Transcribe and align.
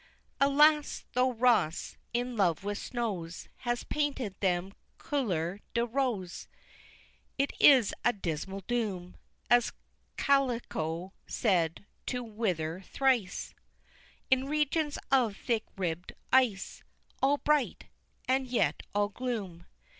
V. 0.39 0.47
Alas! 0.47 1.05
tho' 1.13 1.31
Ross, 1.31 1.95
in 2.11 2.35
love 2.35 2.63
with 2.63 2.79
snows, 2.79 3.47
Has 3.57 3.83
painted 3.83 4.33
them 4.39 4.73
couleur 4.97 5.59
de 5.75 5.85
rose, 5.85 6.47
It 7.37 7.53
is 7.59 7.93
a 8.03 8.11
dismal 8.11 8.61
doom, 8.65 9.15
As 9.47 9.73
Clauclio 10.17 11.11
saith, 11.27 11.77
to 12.07 12.23
Winter 12.23 12.81
thrice, 12.81 13.53
"In 14.31 14.47
regions 14.47 14.97
of 15.11 15.37
thick 15.37 15.65
ribbed 15.77 16.13
ice" 16.33 16.81
All 17.21 17.37
bright, 17.37 17.85
and 18.27 18.47
yet 18.47 18.81
all 18.95 19.09
gloom! 19.09 19.67